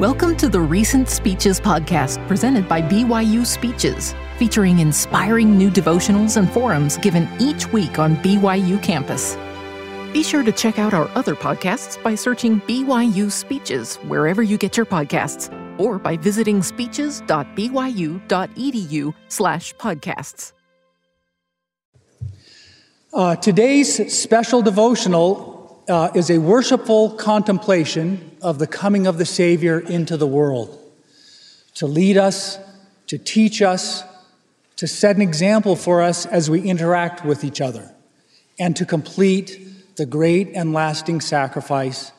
[0.00, 6.50] Welcome to the Recent Speeches podcast presented by BYU Speeches, featuring inspiring new devotionals and
[6.50, 9.36] forums given each week on BYU campus.
[10.12, 14.76] Be sure to check out our other podcasts by searching BYU Speeches wherever you get
[14.76, 20.52] your podcasts or by visiting speeches.byu.edu slash podcasts.
[23.12, 25.53] Uh, today's special devotional
[25.88, 30.80] uh, is a worshipful contemplation of the coming of the Savior into the world
[31.74, 32.58] to lead us,
[33.08, 34.04] to teach us,
[34.76, 37.92] to set an example for us as we interact with each other,
[38.58, 42.12] and to complete the great and lasting sacrifice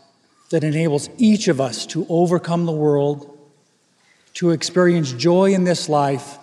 [0.51, 3.37] that enables each of us to overcome the world,
[4.33, 6.37] to experience joy in this life,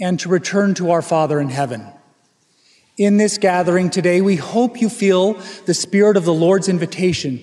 [0.00, 1.86] and to return to our Father in heaven.
[2.96, 5.34] In this gathering today, we hope you feel
[5.66, 7.40] the spirit of the Lord's invitation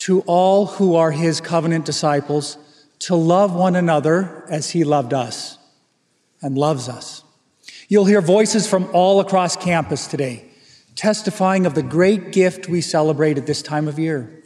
[0.00, 2.58] to all who are his covenant disciples
[3.00, 5.56] to love one another as he loved us
[6.42, 7.24] and loves us.
[7.88, 10.44] You'll hear voices from all across campus today
[10.96, 14.42] testifying of the great gift we celebrate at this time of year.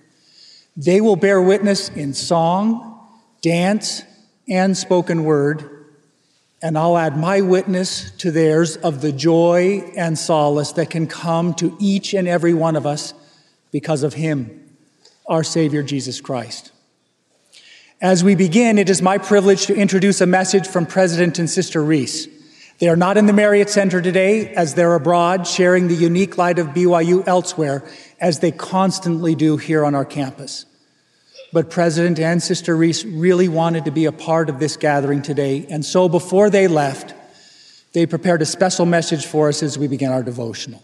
[0.76, 3.08] They will bear witness in song,
[3.42, 4.04] dance,
[4.48, 5.73] and spoken word
[6.64, 11.52] and I'll add my witness to theirs of the joy and solace that can come
[11.56, 13.12] to each and every one of us
[13.70, 14.66] because of Him,
[15.26, 16.72] our Savior Jesus Christ.
[18.00, 21.84] As we begin, it is my privilege to introduce a message from President and Sister
[21.84, 22.28] Reese.
[22.78, 26.58] They are not in the Marriott Center today as they're abroad sharing the unique light
[26.58, 27.84] of BYU elsewhere
[28.18, 30.64] as they constantly do here on our campus
[31.54, 35.64] but President and Sister Reese really wanted to be a part of this gathering today.
[35.70, 37.14] And so before they left,
[37.92, 40.82] they prepared a special message for us as we begin our devotional.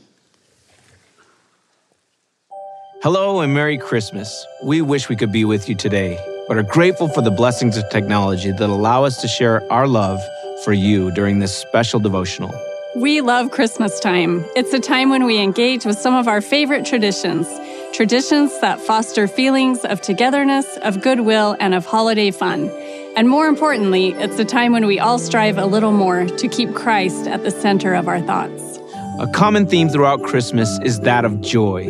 [3.02, 4.46] Hello and Merry Christmas.
[4.62, 7.88] We wish we could be with you today, but are grateful for the blessings of
[7.90, 10.20] technology that allow us to share our love
[10.64, 12.54] for you during this special devotional.
[12.94, 14.44] We love Christmas time.
[14.54, 17.48] It's a time when we engage with some of our favorite traditions
[17.92, 22.70] traditions that foster feelings of togetherness, of goodwill, and of holiday fun.
[23.16, 26.74] And more importantly, it's a time when we all strive a little more to keep
[26.74, 28.78] Christ at the center of our thoughts.
[29.18, 31.88] A common theme throughout Christmas is that of joy.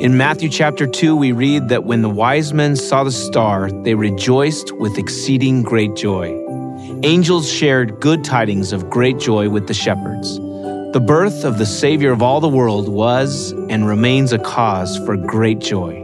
[0.00, 3.94] In Matthew chapter 2, we read that when the wise men saw the star, they
[3.94, 6.40] rejoiced with exceeding great joy.
[7.04, 10.40] Angels shared good tidings of great joy with the shepherds.
[10.94, 15.16] The birth of the Savior of all the world was and remains a cause for
[15.16, 16.00] great joy.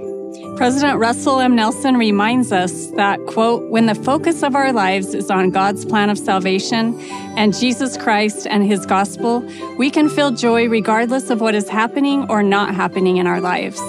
[0.56, 1.54] President Russell M.
[1.54, 6.10] Nelson reminds us that, quote, when the focus of our lives is on God's plan
[6.10, 7.00] of salvation
[7.38, 9.48] and Jesus Christ and his gospel,
[9.78, 13.80] we can feel joy regardless of what is happening or not happening in our lives.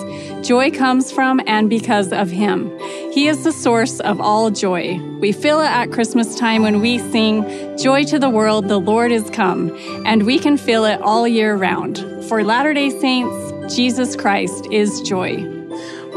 [0.41, 2.75] Joy comes from and because of Him.
[3.11, 4.99] He is the source of all joy.
[5.19, 9.11] We feel it at Christmas time when we sing, Joy to the world, the Lord
[9.11, 9.69] is come,
[10.03, 11.99] and we can feel it all year round.
[12.27, 15.45] For Latter day Saints, Jesus Christ is joy.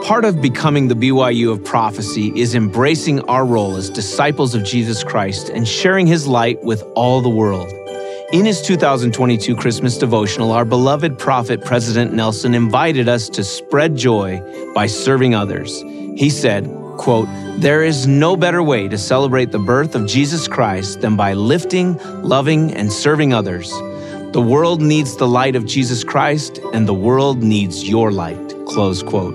[0.02, 5.04] Part of becoming the BYU of prophecy is embracing our role as disciples of Jesus
[5.04, 7.70] Christ and sharing his light with all the world.
[8.32, 14.42] In his 2022 Christmas devotional, our beloved prophet, President Nelson, invited us to spread joy
[14.74, 15.82] by serving others.
[16.16, 16.64] He said,
[16.96, 21.34] quote, There is no better way to celebrate the birth of Jesus Christ than by
[21.34, 23.70] lifting, loving, and serving others.
[24.32, 28.54] The world needs the light of Jesus Christ, and the world needs your light.
[28.66, 29.34] Close quote.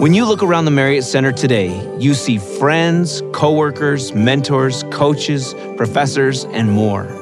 [0.00, 1.68] When you look around the Marriott Center today,
[1.98, 7.19] you see friends, coworkers, mentors, coaches, professors, and more.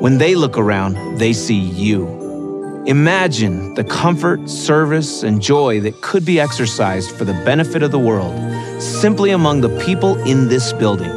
[0.00, 2.84] When they look around, they see you.
[2.86, 7.98] Imagine the comfort, service, and joy that could be exercised for the benefit of the
[7.98, 8.34] world
[8.80, 11.14] simply among the people in this building.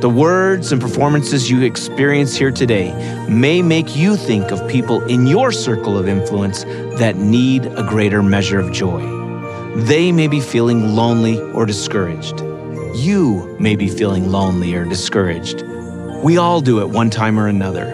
[0.00, 2.92] The words and performances you experience here today
[3.28, 6.64] may make you think of people in your circle of influence
[6.98, 9.02] that need a greater measure of joy.
[9.76, 12.40] They may be feeling lonely or discouraged.
[12.96, 15.62] You may be feeling lonely or discouraged.
[16.24, 17.84] We all do it one time or another.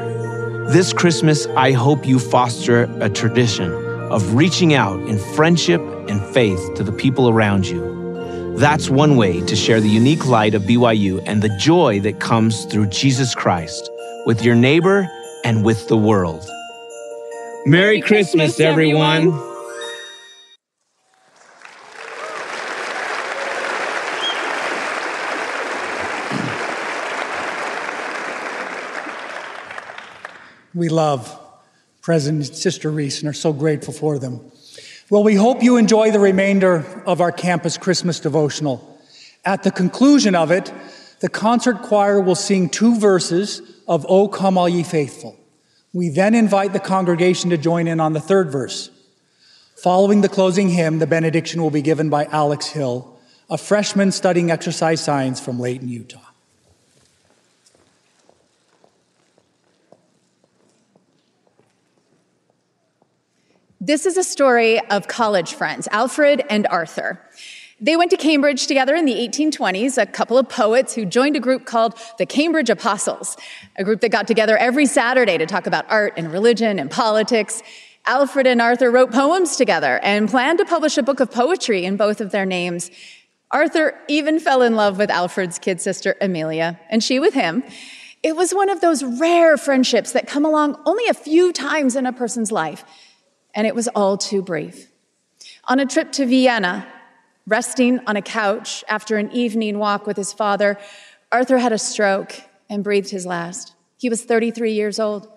[0.70, 6.60] This Christmas, I hope you foster a tradition of reaching out in friendship and faith
[6.76, 8.54] to the people around you.
[8.56, 12.66] That's one way to share the unique light of BYU and the joy that comes
[12.66, 13.90] through Jesus Christ
[14.26, 15.10] with your neighbor
[15.42, 16.48] and with the world.
[17.66, 19.49] Merry Christmas, everyone.
[30.74, 31.38] We love
[32.02, 34.40] President Sister Reese and are so grateful for them.
[35.10, 38.98] Well, we hope you enjoy the remainder of our campus Christmas devotional.
[39.44, 40.72] At the conclusion of it,
[41.20, 45.36] the concert choir will sing two verses of O Come All Ye Faithful.
[45.92, 48.90] We then invite the congregation to join in on the third verse.
[49.76, 53.18] Following the closing hymn, the benediction will be given by Alex Hill,
[53.48, 56.29] a freshman studying exercise science from Layton, Utah.
[63.82, 67.18] This is a story of college friends, Alfred and Arthur.
[67.80, 71.40] They went to Cambridge together in the 1820s, a couple of poets who joined a
[71.40, 73.38] group called the Cambridge Apostles,
[73.76, 77.62] a group that got together every Saturday to talk about art and religion and politics.
[78.04, 81.96] Alfred and Arthur wrote poems together and planned to publish a book of poetry in
[81.96, 82.90] both of their names.
[83.50, 87.62] Arthur even fell in love with Alfred's kid sister, Amelia, and she with him.
[88.22, 92.04] It was one of those rare friendships that come along only a few times in
[92.04, 92.84] a person's life
[93.54, 94.90] and it was all too brief.
[95.66, 96.86] On a trip to Vienna,
[97.46, 100.78] resting on a couch after an evening walk with his father,
[101.32, 102.34] Arthur had a stroke
[102.68, 103.74] and breathed his last.
[103.98, 105.28] He was 33 years old.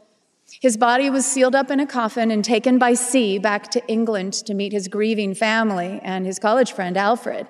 [0.62, 4.34] His body was sealed up in a coffin and taken by sea back to England
[4.34, 7.48] to meet his grieving family and his college friend, Alfred.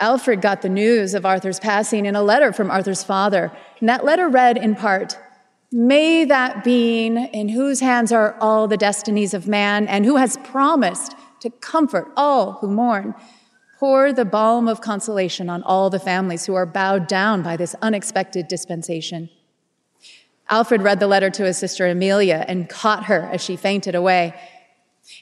[0.00, 4.04] Alfred got the news of Arthur's passing in a letter from Arthur's father, and that
[4.04, 5.18] letter read in part
[5.70, 10.38] May that being in whose hands are all the destinies of man and who has
[10.38, 13.14] promised to comfort all who mourn,
[13.78, 17.74] pour the balm of consolation on all the families who are bowed down by this
[17.82, 19.28] unexpected dispensation.
[20.48, 24.34] Alfred read the letter to his sister Amelia and caught her as she fainted away.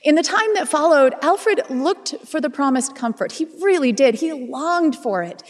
[0.03, 3.33] In the time that followed, Alfred looked for the promised comfort.
[3.33, 4.15] He really did.
[4.17, 5.43] He longed for it.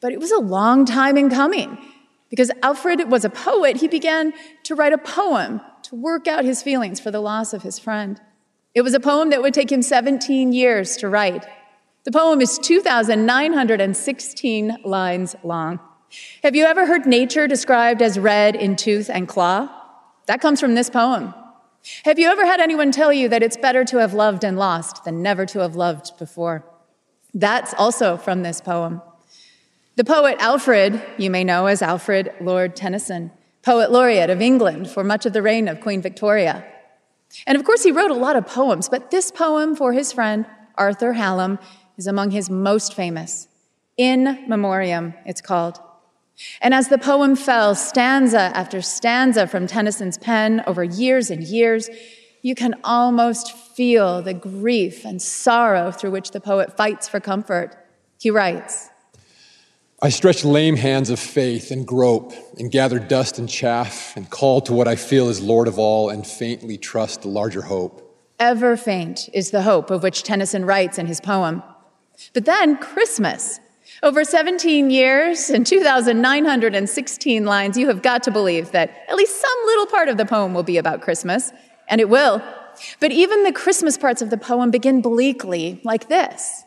[0.00, 1.78] But it was a long time in coming.
[2.28, 4.32] Because Alfred was a poet, he began
[4.64, 8.20] to write a poem to work out his feelings for the loss of his friend.
[8.74, 11.46] It was a poem that would take him 17 years to write.
[12.04, 15.80] The poem is 2,916 lines long.
[16.42, 19.68] Have you ever heard nature described as red in tooth and claw?
[20.26, 21.34] That comes from this poem.
[22.04, 25.04] Have you ever had anyone tell you that it's better to have loved and lost
[25.04, 26.64] than never to have loved before?
[27.32, 29.02] That's also from this poem.
[29.96, 33.30] The poet Alfred, you may know as Alfred Lord Tennyson,
[33.62, 36.66] poet laureate of England for much of the reign of Queen Victoria.
[37.46, 40.44] And of course, he wrote a lot of poems, but this poem for his friend
[40.74, 41.58] Arthur Hallam
[41.96, 43.48] is among his most famous.
[43.96, 45.80] In Memoriam, it's called.
[46.60, 51.88] And as the poem fell stanza after stanza from Tennyson's pen over years and years,
[52.42, 57.74] you can almost feel the grief and sorrow through which the poet fights for comfort.
[58.18, 58.90] He writes,
[60.02, 64.60] I stretch lame hands of faith and grope and gather dust and chaff and call
[64.62, 68.02] to what I feel is Lord of all and faintly trust the larger hope.
[68.38, 71.62] Ever faint is the hope of which Tennyson writes in his poem.
[72.34, 73.58] But then Christmas.
[74.02, 79.58] Over 17 years and 2,916 lines, you have got to believe that at least some
[79.64, 81.52] little part of the poem will be about Christmas,
[81.88, 82.42] and it will.
[83.00, 86.65] But even the Christmas parts of the poem begin bleakly, like this.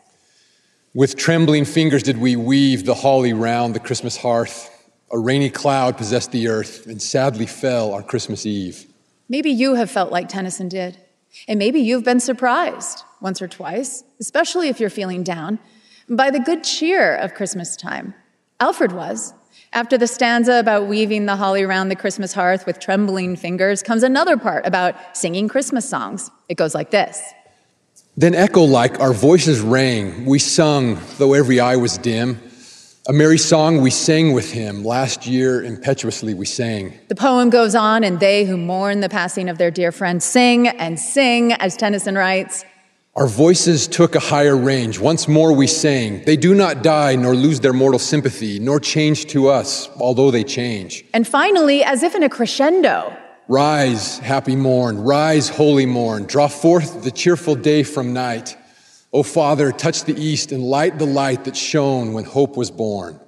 [0.92, 4.68] With trembling fingers did we weave the holly round the Christmas hearth.
[5.12, 8.86] A rainy cloud possessed the earth, and sadly fell on Christmas Eve.
[9.28, 10.98] Maybe you have felt like Tennyson did.
[11.46, 15.60] And maybe you've been surprised once or twice, especially if you're feeling down,
[16.08, 18.12] by the good cheer of Christmas time.
[18.58, 19.32] Alfred was.
[19.72, 24.02] After the stanza about weaving the holly round the Christmas hearth with trembling fingers comes
[24.02, 26.32] another part about singing Christmas songs.
[26.48, 27.22] It goes like this.
[28.20, 30.26] Then, echo like, our voices rang.
[30.26, 32.38] We sung, though every eye was dim.
[33.08, 34.84] A merry song we sang with him.
[34.84, 36.92] Last year, impetuously we sang.
[37.08, 40.68] The poem goes on, and they who mourn the passing of their dear friend sing
[40.68, 42.62] and sing, as Tennyson writes.
[43.16, 44.98] Our voices took a higher range.
[44.98, 46.22] Once more we sang.
[46.24, 50.44] They do not die, nor lose their mortal sympathy, nor change to us, although they
[50.44, 51.06] change.
[51.14, 53.16] And finally, as if in a crescendo,
[53.50, 58.56] Rise, happy morn, rise, holy morn, draw forth the cheerful day from night.
[59.12, 63.18] O Father, touch the east and light the light that shone when hope was born.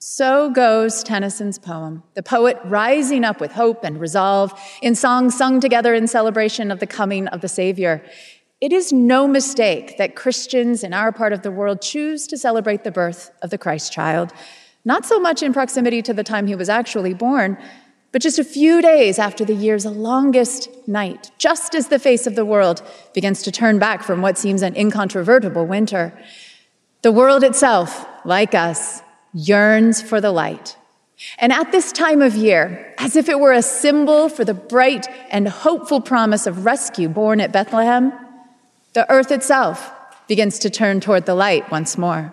[0.00, 5.60] So goes Tennyson's poem, the poet rising up with hope and resolve in songs sung
[5.60, 8.04] together in celebration of the coming of the Savior.
[8.60, 12.82] It is no mistake that Christians in our part of the world choose to celebrate
[12.82, 14.32] the birth of the Christ child,
[14.84, 17.56] not so much in proximity to the time he was actually born,
[18.12, 22.34] but just a few days after the year's longest night, just as the face of
[22.34, 22.82] the world
[23.14, 26.12] begins to turn back from what seems an incontrovertible winter,
[27.02, 29.00] the world itself, like us,
[29.32, 30.76] yearns for the light.
[31.38, 35.06] And at this time of year, as if it were a symbol for the bright
[35.30, 38.12] and hopeful promise of rescue born at Bethlehem,
[38.94, 39.92] the earth itself
[40.26, 42.32] begins to turn toward the light once more.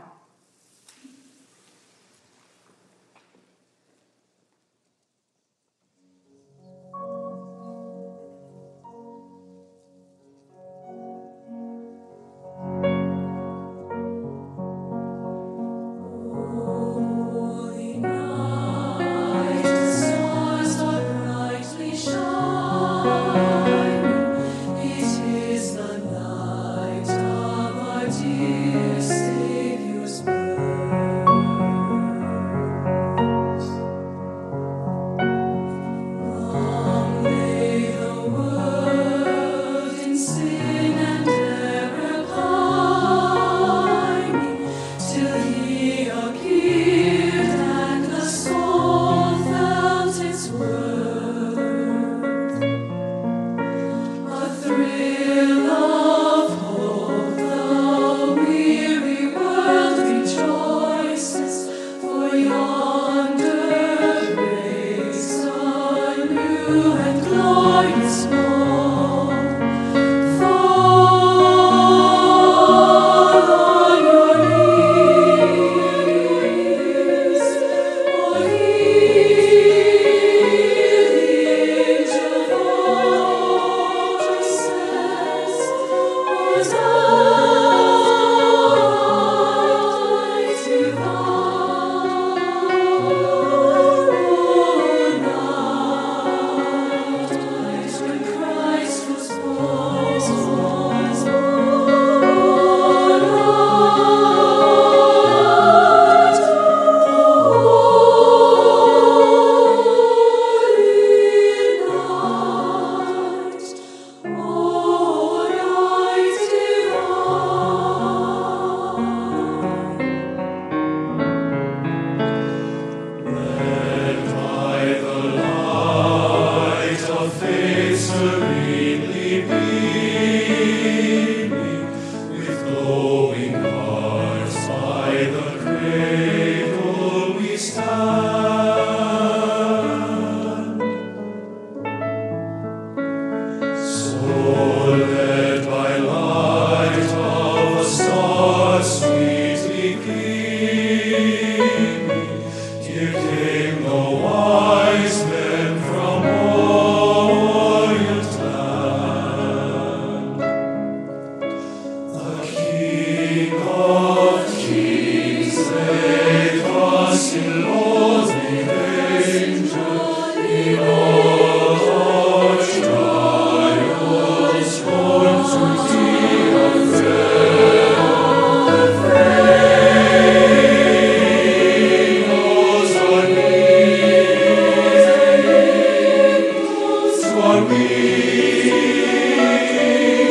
[187.48, 187.88] for me.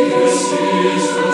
[0.08, 1.25] This is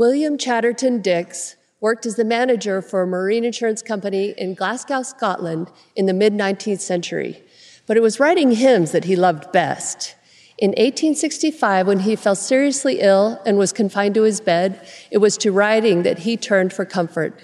[0.00, 5.70] William Chatterton Dix worked as the manager for a marine insurance company in Glasgow, Scotland
[5.94, 7.42] in the mid 19th century,
[7.86, 10.16] but it was writing hymns that he loved best.
[10.56, 14.80] In 1865, when he fell seriously ill and was confined to his bed,
[15.10, 17.38] it was to writing that he turned for comfort.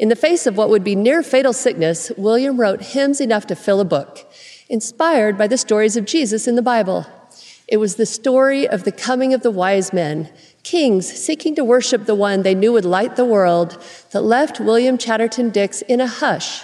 [0.00, 3.54] In the face of what would be near fatal sickness, William wrote hymns enough to
[3.54, 4.28] fill a book,
[4.68, 7.06] inspired by the stories of Jesus in the Bible.
[7.70, 10.28] It was the story of the coming of the wise men,
[10.70, 13.76] kings seeking to worship the one they knew would light the world,
[14.12, 16.62] that left William Chatterton Dix in a hush,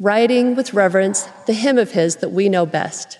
[0.00, 3.18] writing with reverence the hymn of his that we know best.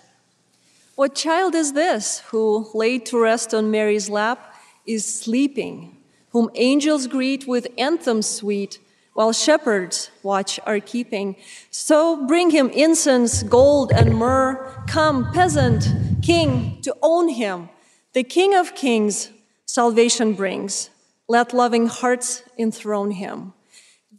[0.95, 4.55] What child is this who, laid to rest on Mary's lap,
[4.87, 5.99] is sleeping,
[6.31, 8.79] whom angels greet with anthems sweet?
[9.15, 11.37] while shepherds watch are keeping.
[11.71, 14.55] So bring him incense, gold, and myrrh.
[14.89, 15.87] Come, peasant,
[16.23, 17.69] king, to own him.
[18.15, 19.29] The King of kings
[19.73, 20.91] salvation brings.
[21.29, 23.55] Let loving hearts enthrone him.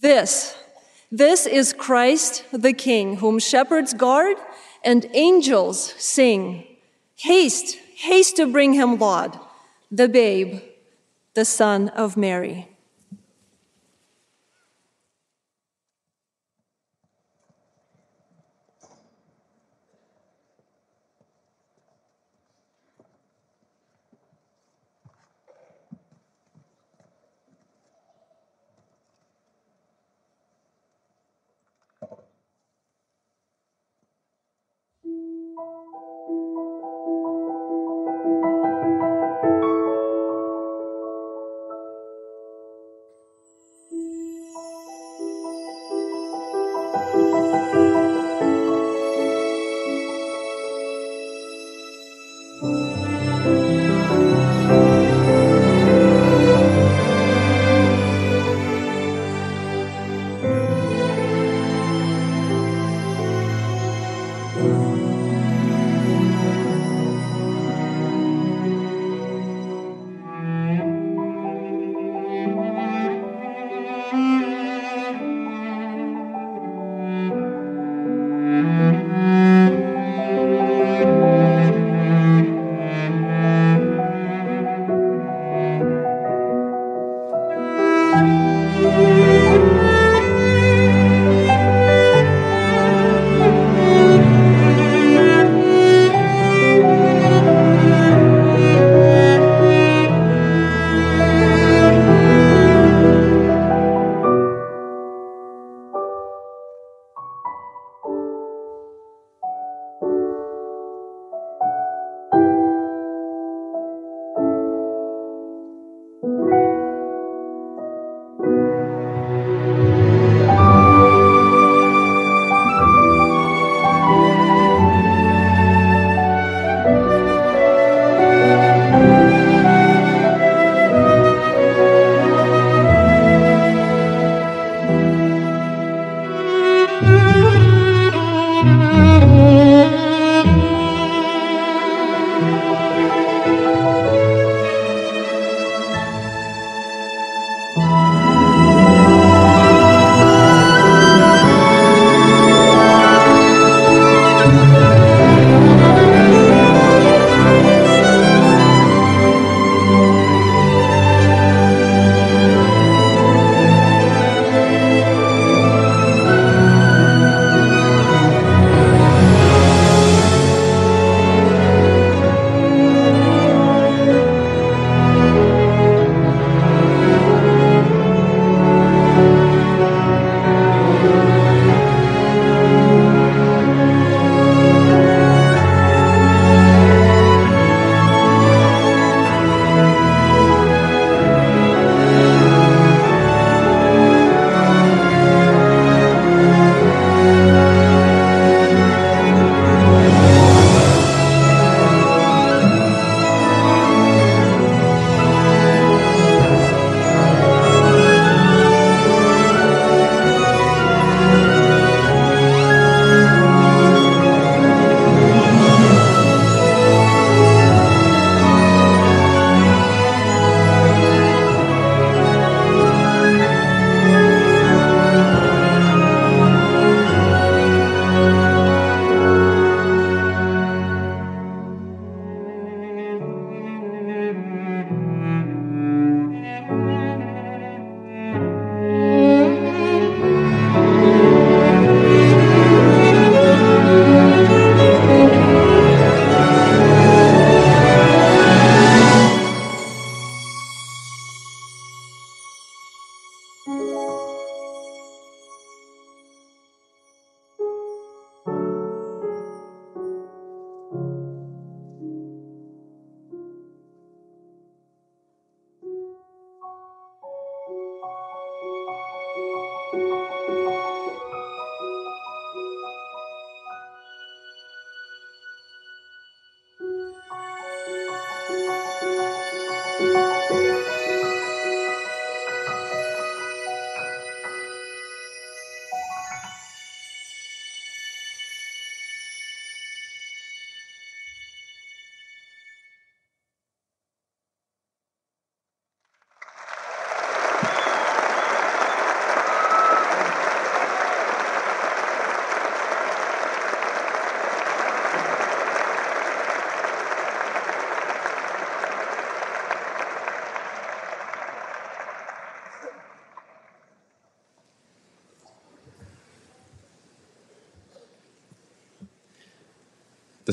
[0.02, 0.58] This,
[1.12, 4.38] this is Christ the King, whom shepherds guard
[4.84, 6.66] and angels sing.
[7.18, 9.40] Haste, haste to bring him laud,
[9.92, 10.60] the babe,
[11.36, 12.73] the Son of Mary.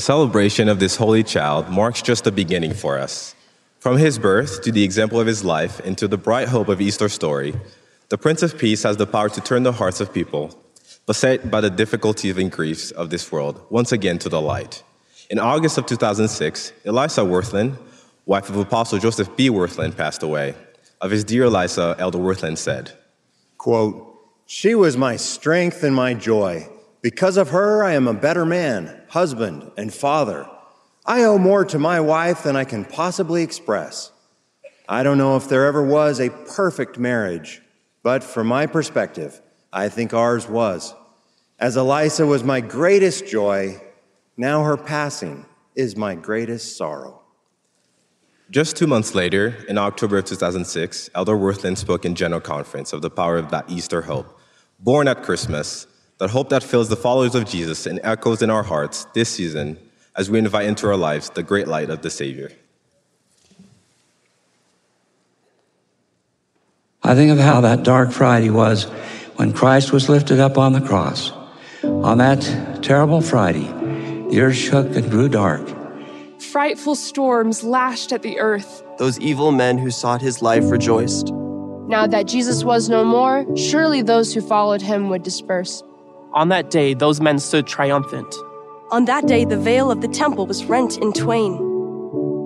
[0.00, 3.34] The celebration of this holy child marks just the beginning for us.
[3.80, 6.80] From his birth to the example of his life and to the bright hope of
[6.80, 7.52] Easter story,
[8.08, 10.58] the Prince of Peace has the power to turn the hearts of people,
[11.04, 14.82] beset by the difficulties and griefs of this world, once again to the light.
[15.28, 17.76] In August of 2006, Eliza Wirthlin,
[18.24, 19.50] wife of Apostle Joseph B.
[19.50, 20.54] Wirthlin, passed away.
[21.02, 22.90] Of his dear Eliza, Elder Wirthlin said,
[23.58, 26.70] quote, She was my strength and my joy.
[27.02, 30.46] Because of her, I am a better man, husband, and father.
[31.06, 34.12] I owe more to my wife than I can possibly express.
[34.88, 37.62] I don't know if there ever was a perfect marriage,
[38.02, 39.40] but from my perspective,
[39.72, 40.94] I think ours was.
[41.58, 43.80] As Eliza was my greatest joy,
[44.36, 47.22] now her passing is my greatest sorrow.
[48.50, 53.00] Just two months later, in October of 2006, Elder Wirthlin spoke in General Conference of
[53.00, 54.38] the power of that Easter hope,
[54.80, 55.86] born at Christmas,
[56.20, 59.78] that hope that fills the followers of Jesus and echoes in our hearts this season
[60.14, 62.52] as we invite into our lives the great light of the Savior.
[67.02, 68.85] I think of how that dark Friday was
[69.37, 71.33] when Christ was lifted up on the cross.
[71.83, 73.66] On that terrible Friday,
[74.28, 75.66] the earth shook and grew dark.
[76.38, 78.83] Frightful storms lashed at the earth.
[78.98, 81.33] Those evil men who sought his life rejoiced.
[81.88, 85.83] Now that Jesus was no more, surely those who followed him would disperse.
[86.32, 88.32] On that day, those men stood triumphant.
[88.92, 91.66] On that day, the veil of the temple was rent in twain.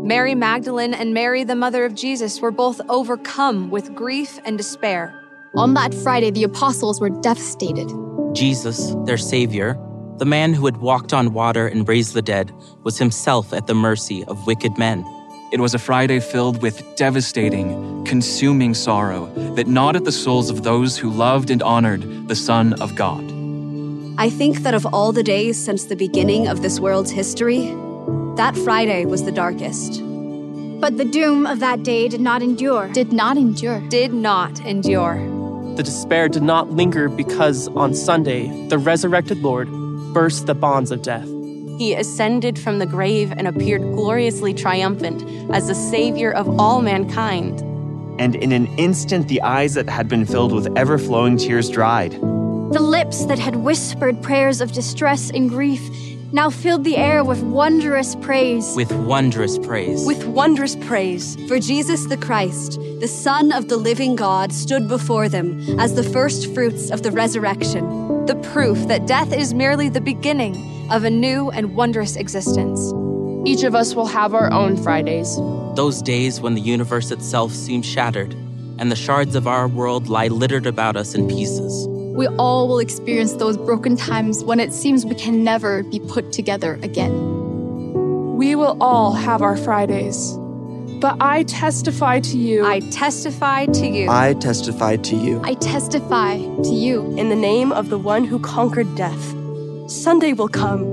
[0.06, 5.22] Mary Magdalene and Mary, the mother of Jesus, were both overcome with grief and despair.
[5.54, 7.90] On that Friday, the apostles were devastated.
[8.34, 9.78] Jesus, their Savior,
[10.16, 12.52] the man who had walked on water and raised the dead,
[12.84, 15.04] was himself at the mercy of wicked men.
[15.52, 20.62] It was a Friday filled with devastating, consuming sorrow that gnawed at the souls of
[20.62, 23.33] those who loved and honored the Son of God.
[24.16, 27.66] I think that of all the days since the beginning of this world's history,
[28.37, 30.00] that Friday was the darkest.
[30.81, 32.88] But the doom of that day did not endure.
[32.92, 33.81] Did not endure.
[33.88, 35.16] Did not endure.
[35.74, 39.68] The despair did not linger because on Sunday, the resurrected Lord
[40.14, 41.27] burst the bonds of death.
[41.79, 47.61] He ascended from the grave and appeared gloriously triumphant as the Savior of all mankind.
[48.20, 52.16] And in an instant, the eyes that had been filled with ever flowing tears dried.
[52.74, 55.80] The lips that had whispered prayers of distress and grief
[56.32, 58.74] now filled the air with wondrous praise.
[58.74, 60.04] With wondrous praise.
[60.04, 61.37] With wondrous praise.
[61.46, 66.02] For Jesus the Christ, the Son of the living God, stood before them as the
[66.02, 68.26] first fruits of the resurrection.
[68.26, 72.92] The proof that death is merely the beginning of a new and wondrous existence.
[73.48, 75.37] Each of us will have our own Fridays.
[75.76, 78.34] Those days when the universe itself seems shattered
[78.80, 81.87] and the shards of our world lie littered about us in pieces.
[82.14, 86.31] We all will experience those broken times when it seems we can never be put
[86.31, 88.37] together again.
[88.37, 90.38] We will all have our Fridays.
[91.00, 92.64] But I testify to you.
[92.64, 94.09] I testify to you.
[94.09, 95.40] I testify to you.
[95.42, 97.03] I testify to you.
[97.16, 99.35] In the name of the one who conquered death,
[99.90, 100.85] Sunday will come.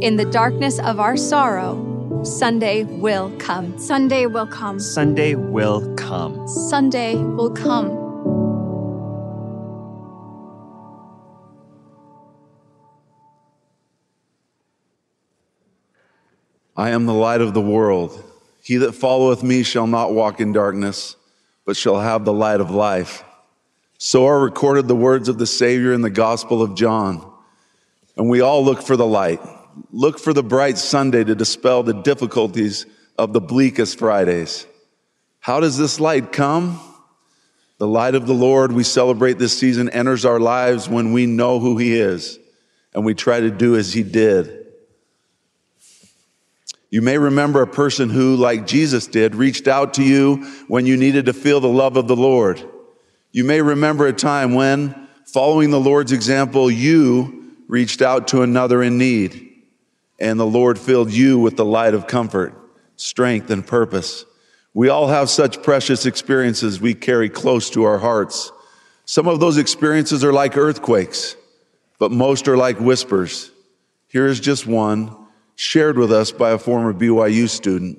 [0.00, 1.76] In the darkness of our sorrow,
[2.24, 3.78] Sunday will come.
[3.78, 4.80] Sunday will come.
[4.80, 6.48] Sunday will come.
[6.48, 7.99] Sunday will come.
[16.80, 18.24] I am the light of the world.
[18.62, 21.14] He that followeth me shall not walk in darkness,
[21.66, 23.22] but shall have the light of life.
[23.98, 27.30] So are recorded the words of the Savior in the Gospel of John.
[28.16, 29.40] And we all look for the light,
[29.92, 32.86] look for the bright Sunday to dispel the difficulties
[33.18, 34.64] of the bleakest Fridays.
[35.40, 36.80] How does this light come?
[37.76, 41.58] The light of the Lord we celebrate this season enters our lives when we know
[41.58, 42.38] who He is
[42.94, 44.59] and we try to do as He did.
[46.90, 50.96] You may remember a person who, like Jesus did, reached out to you when you
[50.96, 52.68] needed to feel the love of the Lord.
[53.30, 58.82] You may remember a time when, following the Lord's example, you reached out to another
[58.82, 59.52] in need,
[60.18, 62.54] and the Lord filled you with the light of comfort,
[62.96, 64.24] strength, and purpose.
[64.74, 68.50] We all have such precious experiences we carry close to our hearts.
[69.04, 71.36] Some of those experiences are like earthquakes,
[72.00, 73.52] but most are like whispers.
[74.08, 75.16] Here is just one
[75.60, 77.98] shared with us by a former BYU student.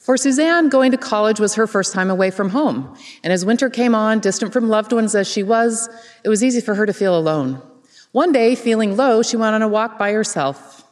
[0.00, 2.96] For Suzanne, going to college was her first time away from home.
[3.22, 5.88] And as winter came on, distant from loved ones as she was,
[6.24, 7.62] it was easy for her to feel alone.
[8.10, 10.84] One day, feeling low, she went on a walk by herself.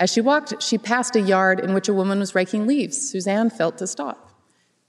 [0.00, 3.10] As she walked, she passed a yard in which a woman was raking leaves.
[3.10, 4.32] Suzanne felt to stop.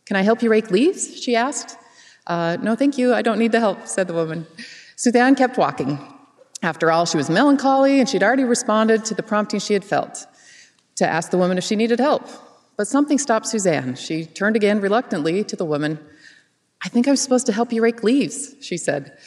[0.06, 1.22] Can I help you rake leaves?
[1.22, 1.78] she asked.
[2.26, 3.14] Uh, no, thank you.
[3.14, 4.48] I don't need the help, said the woman.
[4.96, 6.00] Suzanne kept walking.
[6.64, 10.26] After all, she was melancholy, and she'd already responded to the prompting she had felt
[10.96, 12.28] to ask the woman if she needed help.
[12.78, 13.96] But something stopped Suzanne.
[13.96, 16.00] She turned again reluctantly to the woman.
[16.84, 19.18] I think I'm supposed to help you rake leaves, she said.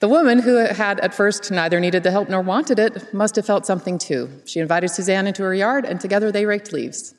[0.00, 3.46] The woman, who had at first neither needed the help nor wanted it, must have
[3.46, 4.30] felt something too.
[4.44, 7.14] She invited Suzanne into her yard, and together they raked leaves.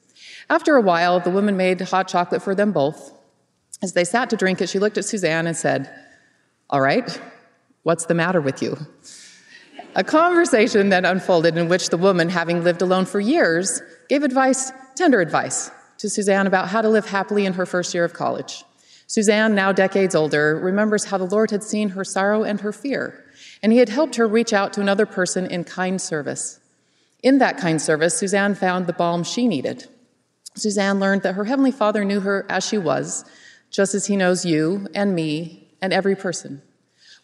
[0.49, 3.11] After a while, the woman made hot chocolate for them both.
[3.81, 5.89] As they sat to drink it, she looked at Suzanne and said,
[6.69, 7.21] All right,
[7.83, 8.77] what's the matter with you?
[9.95, 14.71] A conversation then unfolded in which the woman, having lived alone for years, gave advice,
[14.95, 18.63] tender advice, to Suzanne about how to live happily in her first year of college.
[19.07, 23.25] Suzanne, now decades older, remembers how the Lord had seen her sorrow and her fear,
[23.63, 26.59] and He had helped her reach out to another person in kind service.
[27.23, 29.87] In that kind service, Suzanne found the balm she needed.
[30.55, 33.25] Suzanne learned that her Heavenly Father knew her as she was,
[33.71, 36.61] just as He knows you and me and every person.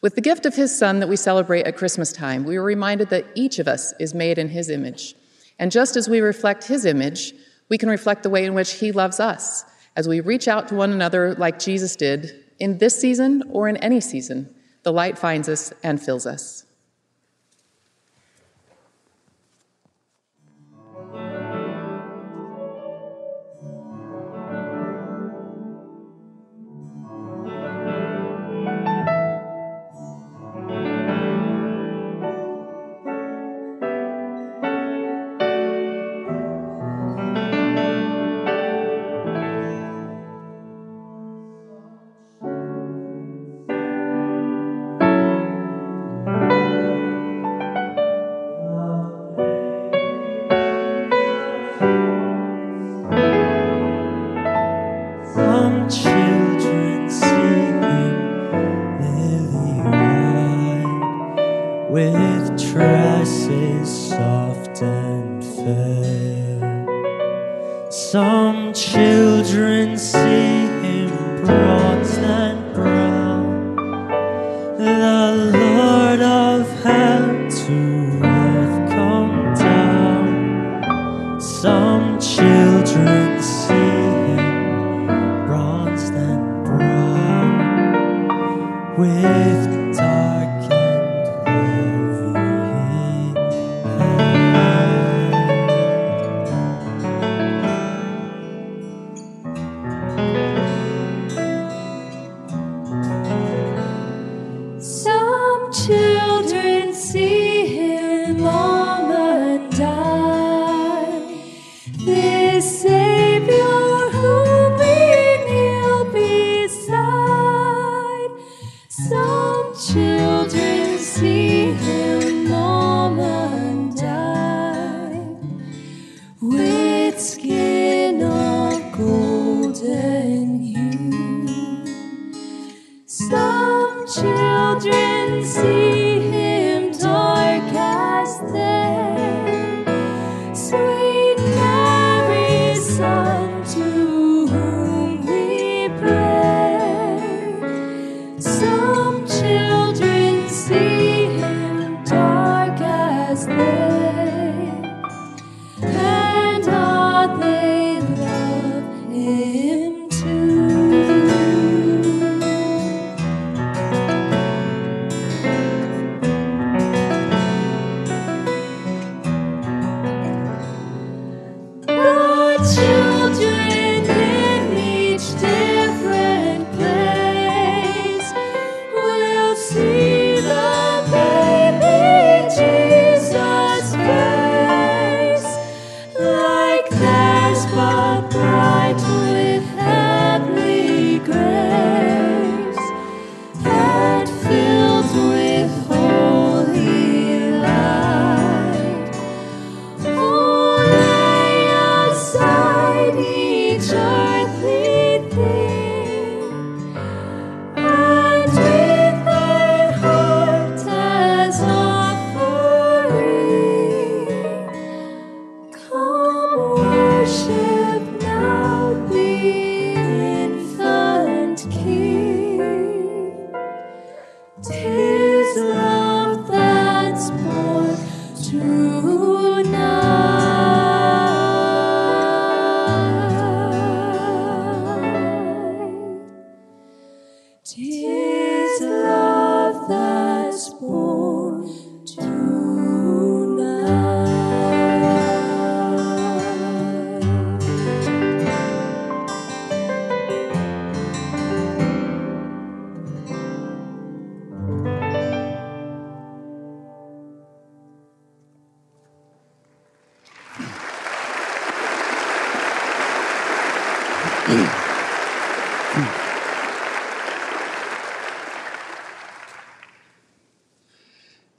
[0.05, 3.09] With the gift of His Son that we celebrate at Christmas time, we are reminded
[3.09, 5.15] that each of us is made in His image.
[5.57, 7.33] And just as we reflect His image,
[7.69, 9.65] we can reflect the way in which He loves us
[9.95, 13.77] as we reach out to one another like Jesus did in this season or in
[13.77, 16.64] any season, the light finds us and fills us.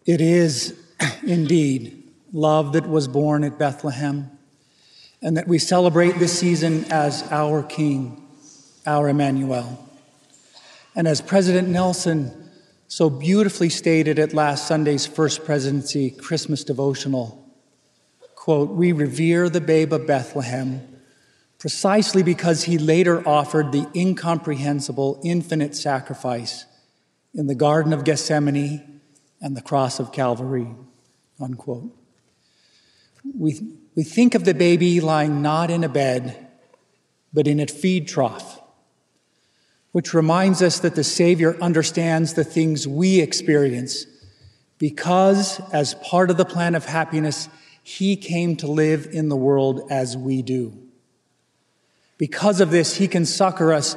[0.07, 0.81] It is
[1.25, 4.31] indeed love that was born at Bethlehem,
[5.21, 8.25] and that we celebrate this season as our King,
[8.87, 9.85] our Emmanuel.
[10.95, 12.51] And as President Nelson
[12.87, 17.45] so beautifully stated at last Sunday's First Presidency Christmas devotional,
[18.37, 20.87] quote, we revere the babe of Bethlehem
[21.59, 26.64] precisely because he later offered the incomprehensible, infinite sacrifice
[27.35, 28.95] in the Garden of Gethsemane
[29.40, 30.68] and the cross of Calvary,
[31.40, 31.94] unquote.
[33.37, 33.61] We,
[33.94, 36.49] we think of the baby lying not in a bed,
[37.33, 38.61] but in a feed trough,
[39.92, 44.07] which reminds us that the Savior understands the things we experience
[44.79, 47.49] because, as part of the plan of happiness,
[47.83, 50.77] he came to live in the world as we do.
[52.18, 53.96] Because of this, he can succor us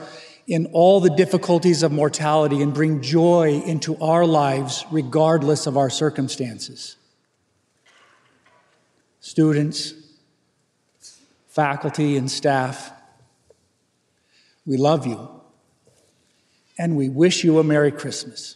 [0.50, 5.92] in all the difficulties of mortality and bring joy into our lives regardless of our
[5.92, 6.96] circumstances.
[9.20, 9.94] Students,
[11.50, 12.92] faculty, and staff,
[14.66, 15.30] we love you
[16.80, 18.56] and we wish you a Merry Christmas.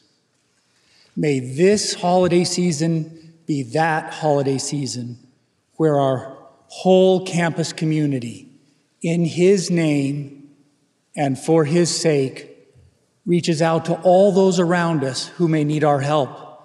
[1.15, 5.19] May this holiday season be that holiday season
[5.75, 8.49] where our whole campus community,
[9.03, 10.33] in His name,
[11.15, 12.49] and for his sake
[13.26, 16.62] reaches out to all those around us who may need our help.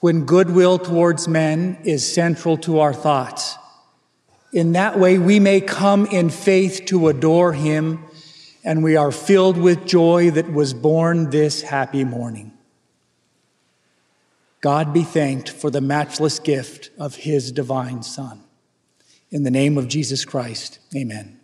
[0.00, 3.56] When goodwill towards men is central to our thoughts.
[4.52, 8.04] In that way, we may come in faith to adore him,
[8.62, 12.52] and we are filled with joy that was born this happy morning.
[14.60, 18.42] God be thanked for the matchless gift of his divine Son.
[19.30, 21.40] In the name of Jesus Christ, amen.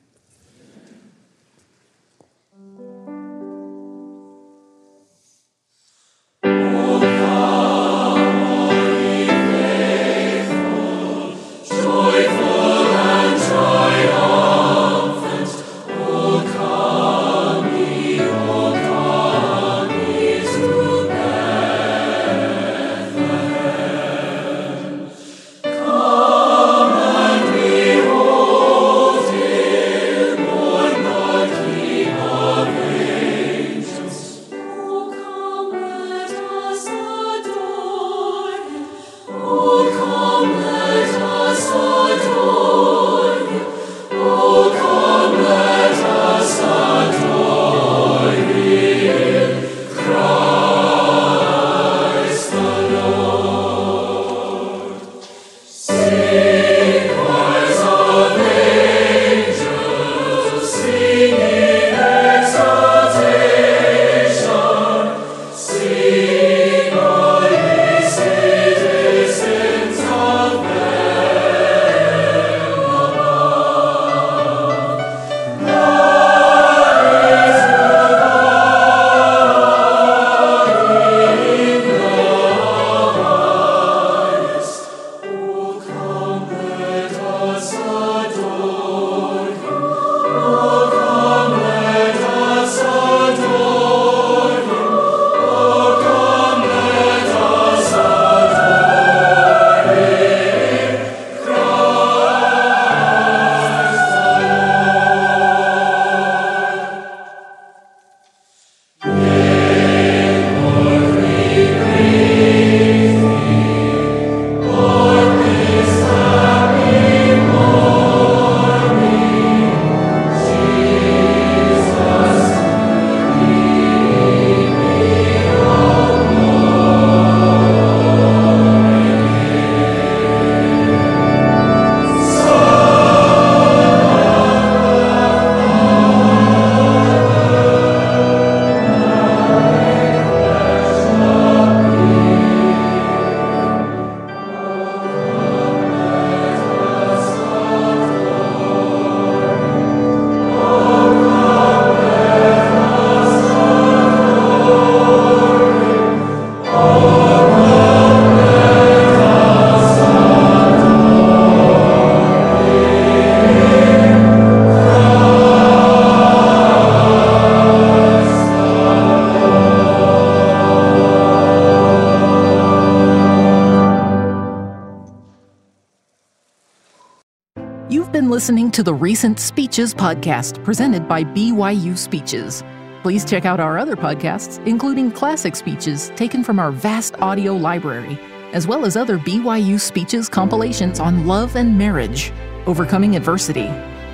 [178.40, 182.64] Listening to the Recent Speeches podcast presented by BYU Speeches.
[183.02, 188.18] Please check out our other podcasts, including classic speeches taken from our vast audio library,
[188.54, 192.32] as well as other BYU Speeches compilations on love and marriage,
[192.64, 193.68] overcoming adversity,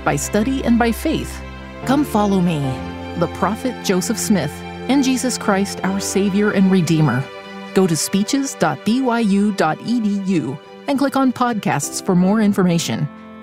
[0.04, 1.40] by study and by faith.
[1.84, 2.58] Come follow me,
[3.20, 4.50] the prophet Joseph Smith,
[4.90, 7.22] and Jesus Christ, our Savior and Redeemer.
[7.74, 10.58] Go to speeches.byu.edu
[10.88, 13.08] and click on podcasts for more information.